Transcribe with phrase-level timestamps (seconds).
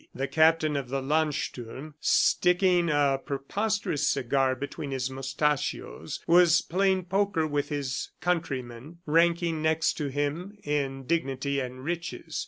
[0.15, 7.45] The Captain of the Landsturm, sticking a preposterous cigar between his moustachios, was playing poker
[7.45, 12.39] with his countrymen ranking next to him in dignity and riches.